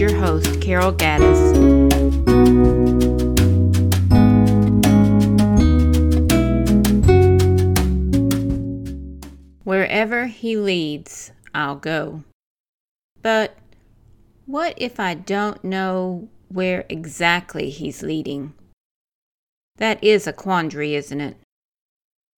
your 0.00 0.16
host, 0.16 0.62
Carol 0.62 0.94
Gaddis. 0.94 1.50
Wherever 9.62 10.26
he 10.26 10.56
leads, 10.56 11.32
I'll 11.54 11.76
go. 11.76 12.24
But 13.20 13.58
what 14.46 14.72
if 14.78 14.98
I 14.98 15.12
don't 15.12 15.62
know 15.62 16.30
where 16.48 16.86
exactly 16.88 17.68
he's 17.68 18.02
leading? 18.02 18.54
That 19.76 20.02
is 20.02 20.26
a 20.26 20.32
quandary, 20.32 20.94
isn't 20.94 21.20
it? 21.20 21.36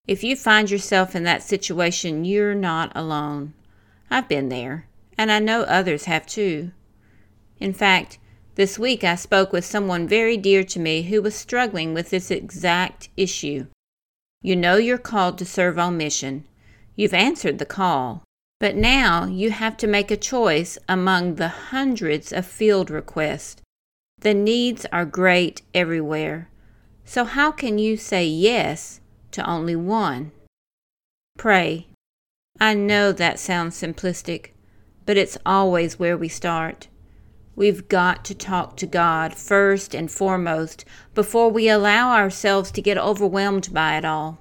If 0.05 0.21
you 0.21 0.35
find 0.35 0.69
yourself 0.69 1.15
in 1.15 1.23
that 1.23 1.43
situation, 1.43 2.25
you're 2.25 2.55
not 2.55 2.91
alone. 2.93 3.53
I've 4.11 4.27
been 4.27 4.49
there, 4.49 4.85
and 5.17 5.31
I 5.31 5.39
know 5.39 5.61
others 5.61 6.05
have 6.05 6.27
too. 6.27 6.73
In 7.63 7.73
fact, 7.73 8.17
this 8.55 8.77
week 8.77 9.05
I 9.05 9.15
spoke 9.15 9.53
with 9.53 9.63
someone 9.63 10.05
very 10.05 10.35
dear 10.35 10.65
to 10.65 10.79
me 10.81 11.03
who 11.03 11.21
was 11.21 11.33
struggling 11.33 11.93
with 11.93 12.09
this 12.09 12.29
exact 12.29 13.07
issue. 13.15 13.67
You 14.41 14.57
know 14.57 14.75
you're 14.75 14.97
called 14.97 15.37
to 15.37 15.45
serve 15.45 15.79
on 15.79 15.95
mission. 15.95 16.43
You've 16.97 17.13
answered 17.13 17.59
the 17.59 17.65
call. 17.65 18.21
But 18.59 18.75
now 18.75 19.27
you 19.27 19.51
have 19.51 19.77
to 19.77 19.87
make 19.87 20.11
a 20.11 20.17
choice 20.17 20.77
among 20.89 21.35
the 21.35 21.47
hundreds 21.47 22.33
of 22.33 22.45
field 22.45 22.89
requests. 22.89 23.61
The 24.19 24.33
needs 24.33 24.85
are 24.91 25.05
great 25.05 25.61
everywhere. 25.73 26.49
So, 27.05 27.23
how 27.23 27.49
can 27.49 27.77
you 27.77 27.95
say 27.95 28.25
yes 28.25 28.99
to 29.31 29.49
only 29.49 29.77
one? 29.77 30.33
Pray. 31.37 31.87
I 32.59 32.73
know 32.73 33.13
that 33.13 33.39
sounds 33.39 33.81
simplistic, 33.81 34.49
but 35.05 35.15
it's 35.15 35.37
always 35.45 35.97
where 35.97 36.17
we 36.17 36.27
start. 36.27 36.89
We've 37.55 37.87
got 37.87 38.25
to 38.25 38.35
talk 38.35 38.77
to 38.77 38.87
God 38.87 39.35
first 39.35 39.93
and 39.93 40.09
foremost 40.09 40.85
before 41.13 41.49
we 41.49 41.69
allow 41.69 42.13
ourselves 42.13 42.71
to 42.71 42.81
get 42.81 42.97
overwhelmed 42.97 43.73
by 43.73 43.97
it 43.97 44.05
all. 44.05 44.39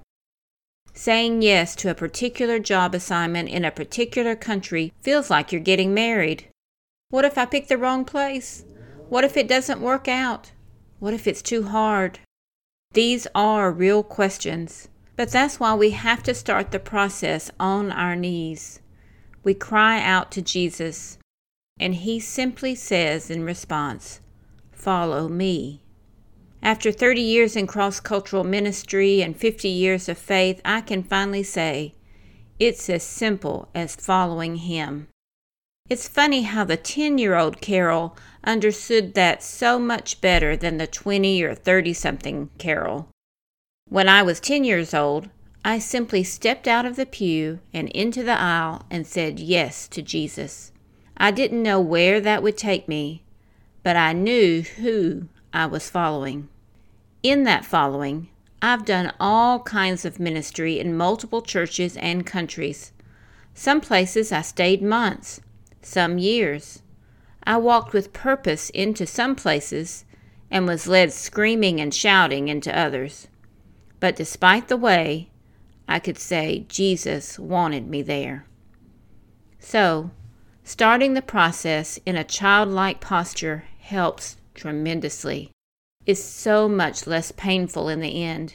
Saying 0.94 1.42
yes 1.42 1.74
to 1.76 1.90
a 1.90 1.94
particular 1.94 2.58
job 2.58 2.94
assignment 2.94 3.48
in 3.48 3.64
a 3.64 3.70
particular 3.70 4.34
country 4.34 4.92
feels 5.00 5.30
like 5.30 5.52
you're 5.52 5.60
getting 5.60 5.92
married. 5.92 6.46
What 7.10 7.24
if 7.24 7.36
I 7.36 7.44
pick 7.44 7.68
the 7.68 7.78
wrong 7.78 8.04
place? 8.04 8.64
What 9.08 9.24
if 9.24 9.36
it 9.36 9.48
doesn't 9.48 9.80
work 9.80 10.08
out? 10.08 10.52
What 10.98 11.12
if 11.12 11.26
it's 11.26 11.42
too 11.42 11.64
hard? 11.64 12.18
These 12.94 13.26
are 13.34 13.72
real 13.72 14.02
questions, 14.02 14.88
but 15.16 15.30
that's 15.30 15.60
why 15.60 15.74
we 15.74 15.90
have 15.90 16.22
to 16.24 16.34
start 16.34 16.70
the 16.70 16.78
process 16.78 17.50
on 17.58 17.90
our 17.90 18.16
knees. 18.16 18.80
We 19.44 19.54
cry 19.54 20.00
out 20.00 20.30
to 20.32 20.42
Jesus, 20.42 21.18
and 21.78 21.96
He 21.96 22.20
simply 22.20 22.74
says 22.74 23.30
in 23.30 23.44
response, 23.44 24.20
Follow 24.72 25.28
me. 25.28 25.80
After 26.62 26.92
30 26.92 27.20
years 27.20 27.56
in 27.56 27.66
cross 27.66 28.00
cultural 28.00 28.44
ministry 28.44 29.20
and 29.20 29.36
50 29.36 29.68
years 29.68 30.08
of 30.08 30.16
faith, 30.16 30.60
I 30.64 30.80
can 30.80 31.02
finally 31.02 31.42
say 31.42 31.94
it's 32.58 32.88
as 32.88 33.02
simple 33.02 33.68
as 33.74 33.96
following 33.96 34.56
Him. 34.56 35.08
It's 35.88 36.06
funny 36.06 36.42
how 36.42 36.64
the 36.64 36.76
10 36.76 37.18
year 37.18 37.36
old 37.36 37.60
Carol 37.60 38.16
understood 38.44 39.14
that 39.14 39.42
so 39.42 39.78
much 39.78 40.20
better 40.20 40.56
than 40.56 40.78
the 40.78 40.86
20 40.86 41.42
or 41.42 41.54
30 41.54 41.92
something 41.92 42.50
Carol. 42.58 43.08
When 43.88 44.08
I 44.08 44.22
was 44.22 44.40
10 44.40 44.64
years 44.64 44.94
old, 44.94 45.28
I 45.64 45.78
simply 45.78 46.24
stepped 46.24 46.66
out 46.66 46.86
of 46.86 46.96
the 46.96 47.06
pew 47.06 47.60
and 47.72 47.88
into 47.90 48.22
the 48.22 48.40
aisle 48.40 48.86
and 48.90 49.06
said 49.06 49.38
yes 49.38 49.86
to 49.88 50.02
Jesus. 50.02 50.71
I 51.16 51.30
didn't 51.30 51.62
know 51.62 51.80
where 51.80 52.20
that 52.20 52.42
would 52.42 52.56
take 52.56 52.88
me, 52.88 53.22
but 53.82 53.96
I 53.96 54.12
knew 54.12 54.62
who 54.62 55.28
I 55.52 55.66
was 55.66 55.90
following. 55.90 56.48
In 57.22 57.44
that 57.44 57.64
following, 57.64 58.28
I've 58.60 58.84
done 58.84 59.12
all 59.18 59.60
kinds 59.60 60.04
of 60.04 60.20
ministry 60.20 60.78
in 60.78 60.96
multiple 60.96 61.42
churches 61.42 61.96
and 61.96 62.24
countries. 62.24 62.92
Some 63.54 63.80
places 63.80 64.32
I 64.32 64.42
stayed 64.42 64.82
months, 64.82 65.40
some 65.82 66.18
years. 66.18 66.82
I 67.44 67.56
walked 67.56 67.92
with 67.92 68.12
purpose 68.12 68.70
into 68.70 69.06
some 69.06 69.34
places 69.34 70.04
and 70.50 70.66
was 70.66 70.86
led 70.86 71.12
screaming 71.12 71.80
and 71.80 71.92
shouting 71.92 72.48
into 72.48 72.76
others. 72.76 73.28
But 74.00 74.16
despite 74.16 74.68
the 74.68 74.76
way, 74.76 75.30
I 75.88 75.98
could 75.98 76.18
say 76.18 76.66
Jesus 76.68 77.38
wanted 77.38 77.88
me 77.88 78.02
there. 78.02 78.46
So, 79.58 80.10
starting 80.64 81.14
the 81.14 81.22
process 81.22 81.98
in 82.06 82.16
a 82.16 82.24
childlike 82.24 83.00
posture 83.00 83.64
helps 83.80 84.36
tremendously 84.54 85.50
is 86.06 86.22
so 86.22 86.68
much 86.68 87.06
less 87.06 87.32
painful 87.32 87.88
in 87.88 88.00
the 88.00 88.22
end. 88.22 88.54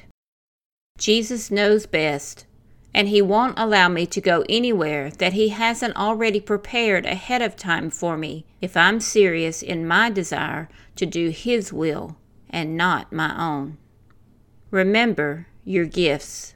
Jesus 0.98 1.52
knows 1.52 1.86
best, 1.86 2.46
and 2.94 3.08
He 3.08 3.22
won't 3.22 3.58
allow 3.58 3.88
me 3.88 4.06
to 4.08 4.22
go 4.22 4.44
anywhere 4.50 5.12
that 5.12 5.34
He 5.34 5.50
hasn't 5.50 5.96
already 5.96 6.40
prepared 6.40 7.06
ahead 7.06 7.42
of 7.42 7.56
time 7.56 7.90
for 7.90 8.18
me 8.18 8.46
if 8.62 8.76
I'm 8.76 9.00
serious 9.00 9.62
in 9.62 9.88
my 9.88 10.10
desire 10.10 10.68
to 10.96 11.06
do 11.06 11.30
His 11.30 11.72
will 11.72 12.18
and 12.50 12.76
not 12.76 13.14
my 13.14 13.36
own. 13.38 13.78
Remember 14.72 15.48
your 15.64 15.86
gifts. 15.86 16.56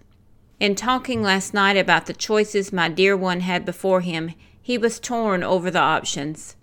In 0.59 0.75
talking 0.75 1.21
last 1.21 1.53
night 1.53 1.77
about 1.77 2.05
the 2.05 2.13
choices 2.13 2.73
my 2.73 2.87
dear 2.89 3.15
one 3.17 3.39
had 3.39 3.65
before 3.65 4.01
him, 4.01 4.31
he 4.61 4.77
was 4.77 4.99
torn 4.99 5.43
over 5.43 5.71
the 5.71 5.79
options. 5.79 6.55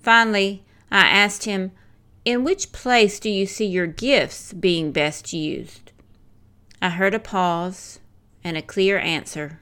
Finally, 0.00 0.64
I 0.90 1.06
asked 1.08 1.44
him, 1.44 1.72
in 2.24 2.42
which 2.42 2.72
place 2.72 3.20
do 3.20 3.30
you 3.30 3.46
see 3.46 3.66
your 3.66 3.86
gifts 3.86 4.52
being 4.52 4.90
best 4.90 5.32
used? 5.32 5.92
I 6.82 6.90
heard 6.90 7.14
a 7.14 7.20
pause 7.20 8.00
and 8.42 8.56
a 8.56 8.62
clear 8.62 8.98
answer. 8.98 9.60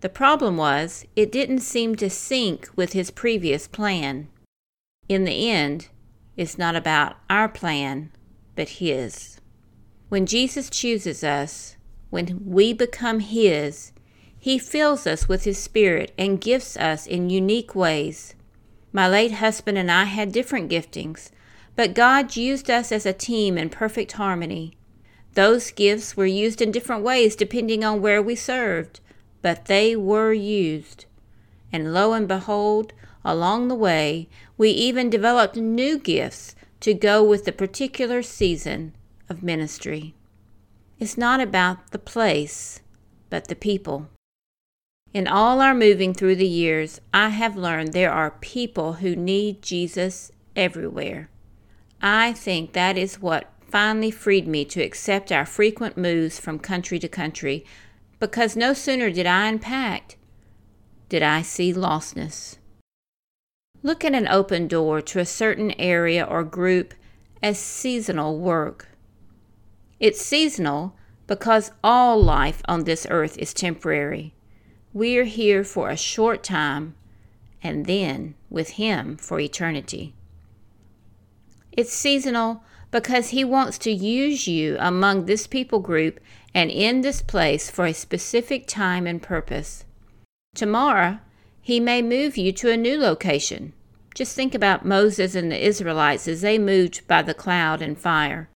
The 0.00 0.08
problem 0.08 0.56
was, 0.56 1.06
it 1.16 1.32
didn't 1.32 1.60
seem 1.60 1.96
to 1.96 2.10
sync 2.10 2.68
with 2.76 2.92
his 2.92 3.10
previous 3.10 3.66
plan. 3.68 4.28
In 5.08 5.24
the 5.24 5.48
end, 5.48 5.88
it's 6.36 6.58
not 6.58 6.76
about 6.76 7.16
our 7.30 7.48
plan, 7.48 8.10
but 8.56 8.80
his. 8.80 9.40
When 10.08 10.26
Jesus 10.26 10.68
chooses 10.68 11.24
us, 11.24 11.76
when 12.10 12.42
we 12.44 12.72
become 12.72 13.20
his, 13.20 13.92
he 14.42 14.58
fills 14.58 15.06
us 15.06 15.28
with 15.28 15.44
his 15.44 15.56
spirit 15.56 16.12
and 16.18 16.40
gifts 16.40 16.76
us 16.76 17.06
in 17.06 17.30
unique 17.30 17.76
ways. 17.76 18.34
My 18.92 19.08
late 19.08 19.34
husband 19.34 19.78
and 19.78 19.88
I 19.88 20.02
had 20.02 20.32
different 20.32 20.68
giftings, 20.68 21.30
but 21.76 21.94
God 21.94 22.34
used 22.34 22.68
us 22.68 22.90
as 22.90 23.06
a 23.06 23.12
team 23.12 23.56
in 23.56 23.70
perfect 23.70 24.10
harmony. 24.10 24.76
Those 25.34 25.70
gifts 25.70 26.16
were 26.16 26.26
used 26.26 26.60
in 26.60 26.72
different 26.72 27.04
ways 27.04 27.36
depending 27.36 27.84
on 27.84 28.02
where 28.02 28.20
we 28.20 28.34
served, 28.34 28.98
but 29.42 29.66
they 29.66 29.94
were 29.94 30.32
used. 30.32 31.04
And 31.72 31.94
lo 31.94 32.12
and 32.12 32.26
behold, 32.26 32.92
along 33.24 33.68
the 33.68 33.76
way, 33.76 34.28
we 34.58 34.70
even 34.70 35.08
developed 35.08 35.54
new 35.54 35.96
gifts 36.00 36.56
to 36.80 36.94
go 36.94 37.22
with 37.22 37.44
the 37.44 37.52
particular 37.52 38.22
season 38.22 38.96
of 39.28 39.44
ministry. 39.44 40.16
It's 40.98 41.16
not 41.16 41.38
about 41.40 41.92
the 41.92 42.00
place, 42.00 42.80
but 43.30 43.46
the 43.46 43.54
people. 43.54 44.08
In 45.12 45.28
all 45.28 45.60
our 45.60 45.74
moving 45.74 46.14
through 46.14 46.36
the 46.36 46.46
years, 46.46 47.00
I 47.12 47.30
have 47.30 47.56
learned 47.56 47.92
there 47.92 48.12
are 48.12 48.30
people 48.40 48.94
who 48.94 49.14
need 49.14 49.62
Jesus 49.62 50.32
everywhere. 50.56 51.28
I 52.00 52.32
think 52.32 52.72
that 52.72 52.96
is 52.96 53.20
what 53.20 53.50
finally 53.68 54.10
freed 54.10 54.46
me 54.46 54.64
to 54.66 54.82
accept 54.82 55.30
our 55.30 55.46
frequent 55.46 55.96
moves 55.96 56.40
from 56.40 56.58
country 56.58 56.98
to 56.98 57.08
country, 57.08 57.64
because 58.18 58.56
no 58.56 58.72
sooner 58.72 59.10
did 59.10 59.26
I 59.26 59.48
unpack 59.48 60.16
did 61.12 61.22
I 61.22 61.42
see 61.42 61.74
lostness. 61.74 62.56
Look 63.82 64.02
at 64.02 64.14
an 64.14 64.26
open 64.28 64.66
door 64.66 65.02
to 65.02 65.18
a 65.18 65.26
certain 65.26 65.72
area 65.72 66.24
or 66.24 66.42
group 66.42 66.94
as 67.42 67.58
seasonal 67.58 68.38
work. 68.38 68.88
It's 70.00 70.22
seasonal 70.22 70.96
because 71.26 71.70
all 71.84 72.18
life 72.18 72.62
on 72.64 72.84
this 72.84 73.06
earth 73.10 73.36
is 73.36 73.52
temporary. 73.52 74.32
We're 74.94 75.24
here 75.24 75.64
for 75.64 75.88
a 75.88 75.96
short 75.96 76.42
time 76.42 76.94
and 77.62 77.86
then 77.86 78.34
with 78.50 78.70
Him 78.70 79.16
for 79.16 79.40
eternity. 79.40 80.14
It's 81.72 81.92
seasonal 81.92 82.62
because 82.90 83.30
He 83.30 83.42
wants 83.42 83.78
to 83.78 83.90
use 83.90 84.46
you 84.46 84.76
among 84.78 85.24
this 85.24 85.46
people 85.46 85.80
group 85.80 86.20
and 86.54 86.70
in 86.70 87.00
this 87.00 87.22
place 87.22 87.70
for 87.70 87.86
a 87.86 87.94
specific 87.94 88.66
time 88.66 89.06
and 89.06 89.22
purpose. 89.22 89.86
Tomorrow, 90.54 91.20
He 91.62 91.80
may 91.80 92.02
move 92.02 92.36
you 92.36 92.52
to 92.52 92.70
a 92.70 92.76
new 92.76 92.98
location. 92.98 93.72
Just 94.14 94.36
think 94.36 94.54
about 94.54 94.84
Moses 94.84 95.34
and 95.34 95.50
the 95.50 95.66
Israelites 95.66 96.28
as 96.28 96.42
they 96.42 96.58
moved 96.58 97.08
by 97.08 97.22
the 97.22 97.32
cloud 97.32 97.80
and 97.80 97.98
fire. 97.98 98.50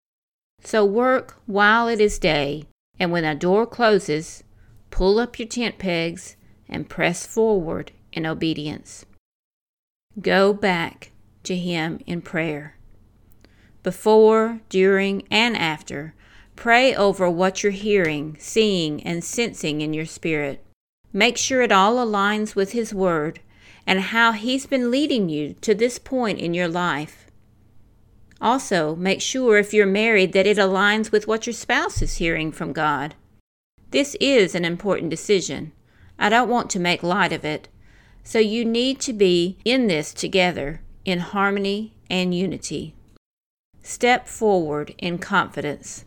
So 0.64 0.84
work 0.84 1.36
while 1.46 1.86
it 1.86 2.00
is 2.00 2.18
day, 2.18 2.64
and 2.98 3.12
when 3.12 3.24
a 3.24 3.36
door 3.36 3.66
closes, 3.66 4.42
pull 4.94 5.18
up 5.18 5.40
your 5.40 5.48
tent 5.48 5.76
pegs 5.76 6.36
and 6.68 6.88
press 6.88 7.26
forward 7.26 7.90
in 8.12 8.24
obedience. 8.24 9.04
Go 10.20 10.52
back 10.52 11.10
to 11.42 11.56
Him 11.56 11.98
in 12.06 12.22
prayer. 12.22 12.76
Before, 13.82 14.60
during, 14.68 15.26
and 15.32 15.56
after, 15.56 16.14
pray 16.54 16.94
over 16.94 17.28
what 17.28 17.64
you're 17.64 17.72
hearing, 17.72 18.36
seeing, 18.38 19.02
and 19.02 19.24
sensing 19.24 19.80
in 19.80 19.92
your 19.92 20.06
spirit. 20.06 20.64
Make 21.12 21.38
sure 21.38 21.60
it 21.60 21.72
all 21.72 21.96
aligns 21.96 22.54
with 22.54 22.70
His 22.70 22.94
Word 22.94 23.40
and 23.88 23.98
how 23.98 24.30
He's 24.30 24.64
been 24.64 24.92
leading 24.92 25.28
you 25.28 25.54
to 25.62 25.74
this 25.74 25.98
point 25.98 26.38
in 26.38 26.54
your 26.54 26.68
life. 26.68 27.26
Also, 28.40 28.94
make 28.94 29.20
sure 29.20 29.58
if 29.58 29.74
you're 29.74 29.86
married 29.86 30.32
that 30.34 30.46
it 30.46 30.56
aligns 30.56 31.10
with 31.10 31.26
what 31.26 31.48
your 31.48 31.52
spouse 31.54 32.00
is 32.00 32.18
hearing 32.18 32.52
from 32.52 32.72
God. 32.72 33.16
This 33.94 34.16
is 34.18 34.56
an 34.56 34.64
important 34.64 35.08
decision. 35.08 35.70
I 36.18 36.28
don't 36.28 36.48
want 36.48 36.68
to 36.70 36.80
make 36.80 37.04
light 37.04 37.32
of 37.32 37.44
it. 37.44 37.68
So 38.24 38.40
you 38.40 38.64
need 38.64 38.98
to 39.02 39.12
be 39.12 39.56
in 39.64 39.86
this 39.86 40.12
together, 40.12 40.80
in 41.04 41.20
harmony 41.20 41.94
and 42.10 42.34
unity. 42.34 42.96
Step 43.84 44.26
forward 44.26 44.96
in 44.98 45.18
confidence. 45.18 46.06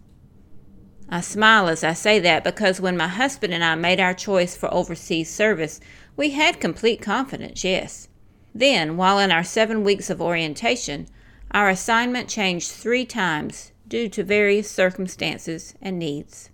I 1.08 1.22
smile 1.22 1.70
as 1.70 1.82
I 1.82 1.94
say 1.94 2.20
that 2.20 2.44
because 2.44 2.82
when 2.82 2.98
my 2.98 3.08
husband 3.08 3.54
and 3.54 3.64
I 3.64 3.76
made 3.76 4.02
our 4.02 4.14
choice 4.14 4.58
for 4.58 4.74
overseas 4.74 5.34
service, 5.34 5.80
we 6.18 6.32
had 6.32 6.60
complete 6.60 7.02
confidence, 7.02 7.64
yes. 7.64 8.10
Then, 8.54 8.98
while 8.98 9.18
in 9.18 9.32
our 9.32 9.46
seven 9.46 9.86
weeks 9.86 10.10
of 10.10 10.22
orientation, 10.22 11.08
our 11.52 11.70
assignment 11.70 12.28
changed 12.28 12.70
three 12.70 13.06
times 13.06 13.72
due 13.88 14.10
to 14.10 14.26
various 14.26 14.70
circumstances 14.70 15.74
and 15.82 15.98
needs. 15.98 16.50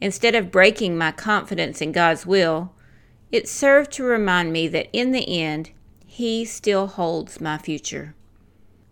Instead 0.00 0.34
of 0.34 0.50
breaking 0.50 0.96
my 0.96 1.12
confidence 1.12 1.80
in 1.80 1.92
God's 1.92 2.24
will, 2.24 2.72
it 3.30 3.48
served 3.48 3.92
to 3.92 4.04
remind 4.04 4.52
me 4.52 4.66
that 4.68 4.88
in 4.92 5.12
the 5.12 5.40
end, 5.40 5.70
He 6.06 6.44
still 6.44 6.86
holds 6.86 7.40
my 7.40 7.58
future. 7.58 8.14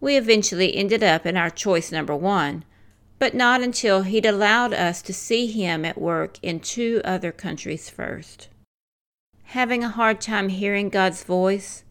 We 0.01 0.17
eventually 0.17 0.77
ended 0.77 1.03
up 1.03 1.27
in 1.27 1.37
our 1.37 1.51
choice 1.51 1.91
number 1.91 2.15
one, 2.15 2.65
but 3.19 3.35
not 3.35 3.63
until 3.63 4.03
He'd 4.03 4.27
allowed 4.27 4.73
us 4.73 5.03
to 5.03 5.15
see 5.15 5.47
Him 5.47 5.85
at 5.85 6.01
work 6.01 6.39
in 6.43 6.61
two 6.61 7.01
other 7.05 7.33
countries 7.33 7.91
first. 7.91 8.49
Having 9.45 9.83
a 9.83 9.89
hard 9.89 10.21
time 10.21 10.51
hearing 10.51 10.89
God's 10.89 11.25
voice, 11.25 11.85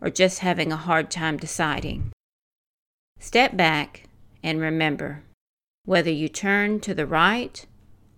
or 0.00 0.08
just 0.08 0.38
having 0.38 0.72
a 0.72 0.76
hard 0.76 1.10
time 1.10 1.36
deciding? 1.36 2.12
Step 3.18 3.56
back 3.56 4.04
and 4.42 4.60
remember 4.60 5.24
whether 5.84 6.10
you 6.10 6.28
turn 6.28 6.80
to 6.80 6.94
the 6.94 7.06
right 7.06 7.66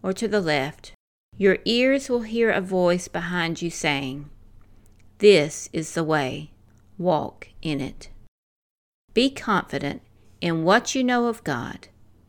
or 0.03 0.13
to 0.13 0.29
the 0.29 0.41
left, 0.41 0.93
your 1.37 1.59
ears 1.65 2.09
will 2.09 2.23
hear 2.23 2.51
a 2.51 2.61
voice 2.61 3.09
behind 3.09 3.63
you 3.63 3.71
saying, 3.71 4.29
This 5.19 5.69
is 5.73 5.95
the 5.95 6.05
way, 6.05 6.51
walk 6.97 7.49
in 7.63 7.81
it. 7.81 8.11
Be 9.15 9.31
confident 9.31 10.03
in 10.41 10.65
what 10.65 10.95
you 10.95 11.03
know 11.03 11.27
of 11.27 11.45
God, 11.45 11.89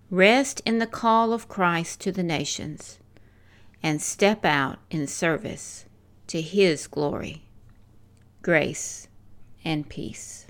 rest 0.09 0.61
in 0.65 0.79
the 0.79 0.87
call 0.87 1.33
of 1.33 1.47
Christ 1.47 2.01
to 2.01 2.11
the 2.11 2.23
nations, 2.23 2.99
and 3.81 4.01
step 4.01 4.45
out 4.45 4.79
in 4.89 5.07
service 5.07 5.85
to 6.27 6.41
His 6.41 6.87
glory. 6.87 7.43
Grace 8.41 9.07
and 9.63 9.89
peace. 9.89 10.45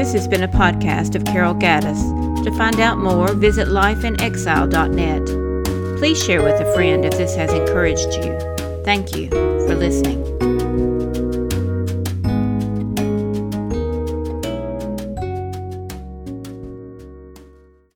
This 0.00 0.14
has 0.14 0.26
been 0.26 0.42
a 0.42 0.48
podcast 0.48 1.14
of 1.14 1.26
Carol 1.26 1.54
Gaddis. 1.54 2.00
To 2.44 2.50
find 2.52 2.80
out 2.80 2.96
more, 2.96 3.34
visit 3.34 3.68
lifeinexile.net. 3.68 5.98
Please 5.98 6.24
share 6.24 6.42
with 6.42 6.58
a 6.58 6.72
friend 6.72 7.04
if 7.04 7.18
this 7.18 7.36
has 7.36 7.52
encouraged 7.52 8.14
you. 8.14 8.82
Thank 8.82 9.14
you 9.14 9.28
for 9.28 9.74
listening. 9.74 10.19